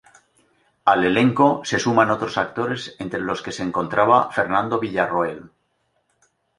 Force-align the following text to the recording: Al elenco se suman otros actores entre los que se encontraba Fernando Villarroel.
Al 0.85 1.03
elenco 1.05 1.61
se 1.63 1.77
suman 1.77 2.09
otros 2.09 2.39
actores 2.39 2.95
entre 2.97 3.19
los 3.19 3.43
que 3.43 3.51
se 3.51 3.61
encontraba 3.61 4.31
Fernando 4.31 4.79
Villarroel. 4.79 5.51